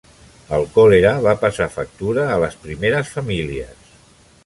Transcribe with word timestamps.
El 0.57 0.63
còlera 0.77 1.11
va 1.27 1.35
passar 1.45 1.69
factura 1.75 2.25
a 2.37 2.41
les 2.47 2.59
primeres 2.67 3.15
famílies. 3.19 3.97